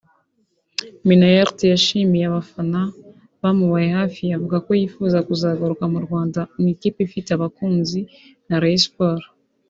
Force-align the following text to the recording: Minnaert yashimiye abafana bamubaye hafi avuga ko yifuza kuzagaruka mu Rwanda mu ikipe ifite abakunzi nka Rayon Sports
Minnaert 1.07 1.57
yashimiye 1.73 2.25
abafana 2.27 2.81
bamubaye 3.41 3.89
hafi 3.99 4.23
avuga 4.37 4.57
ko 4.65 4.71
yifuza 4.79 5.17
kuzagaruka 5.27 5.83
mu 5.93 5.99
Rwanda 6.05 6.39
mu 6.59 6.65
ikipe 6.73 6.99
ifite 7.07 7.29
abakunzi 7.33 7.99
nka 8.45 8.57
Rayon 8.61 8.83
Sports 8.85 9.27